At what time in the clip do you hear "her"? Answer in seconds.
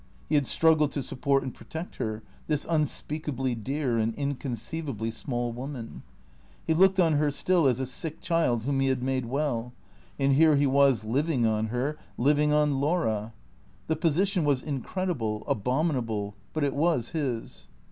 1.97-2.23, 7.17-7.29, 11.67-11.99